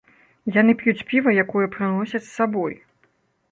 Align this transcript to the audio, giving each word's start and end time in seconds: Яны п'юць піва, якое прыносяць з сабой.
Яны 0.55 0.73
п'юць 0.79 1.05
піва, 1.11 1.35
якое 1.43 1.65
прыносяць 1.77 2.25
з 2.31 2.33
сабой. 2.37 2.73